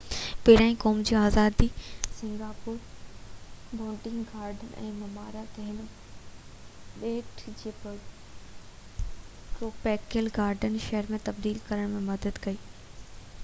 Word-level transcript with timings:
پهريان 0.47 0.77
قوم 0.83 1.01
جي 1.07 1.15
آزادي 1.17 1.65
۾ 2.05 2.15
سنگاپور 2.19 2.79
بوٽينڪ 3.81 4.23
گارڊن 4.37 4.71
جي 4.79 4.89
مهارت 5.01 5.59
هن 5.65 5.75
ٻيٽ 7.03 7.45
کي 7.61 7.75
ٽروپيڪل 7.85 10.31
گارڊن 10.41 10.81
شهر 10.89 11.13
۾ 11.21 11.23
تبديل 11.29 11.63
ڪرڻ 11.71 11.95
۾ 12.01 12.03
مدد 12.11 12.45
ڪئي 12.49 12.61